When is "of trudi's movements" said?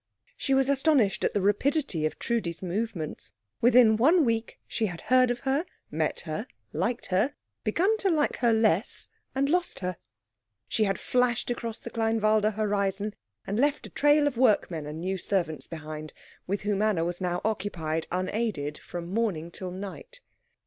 2.07-3.33